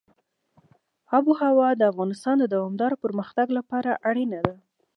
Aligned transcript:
آب 1.15 1.23
وهوا 1.29 1.69
د 1.75 1.81
افغانستان 1.91 2.35
د 2.39 2.45
دوامداره 2.55 2.95
پرمختګ 3.03 3.47
لپاره 3.57 3.91
اړینه 4.09 4.39
ده. 4.47 4.55